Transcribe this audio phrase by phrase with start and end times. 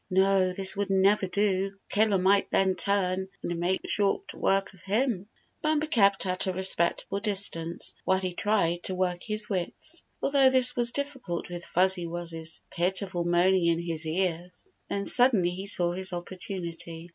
[0.09, 1.77] No, this would never do.
[1.87, 5.27] Killer might then turn and make short work of him.
[5.61, 10.75] Bumper kept at a respectable distance while he tried to work his wits, although this
[10.75, 14.71] was dif ficult with Fuzzy Wuzz's pitiful moaning in his ears.
[14.89, 17.09] Then suddenly he saw his opportunity.